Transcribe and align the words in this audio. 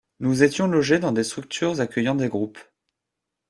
Nous 0.19 0.41
étions 0.41 0.65
logés 0.65 0.97
dans 0.97 1.11
des 1.11 1.23
structures 1.23 1.79
accueillant 1.79 2.15
des 2.15 2.27
groupes 2.27 2.57